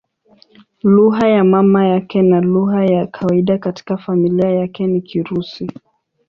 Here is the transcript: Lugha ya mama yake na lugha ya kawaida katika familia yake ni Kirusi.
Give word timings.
Lugha 0.83 1.27
ya 1.27 1.43
mama 1.43 1.87
yake 1.87 2.21
na 2.21 2.41
lugha 2.41 2.85
ya 2.85 3.07
kawaida 3.07 3.57
katika 3.57 3.97
familia 3.97 4.49
yake 4.49 4.87
ni 4.87 5.01
Kirusi. 5.01 5.67